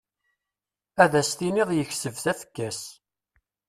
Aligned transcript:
Ad 1.03 1.13
as-tiniḍ 1.21 1.69
yekseb 1.73 2.15
tafekka-s. 2.23 2.81